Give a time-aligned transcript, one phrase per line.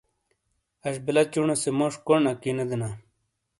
[0.85, 2.89] اش بیلا چُونے سے موش کونڈ اکی نے دینا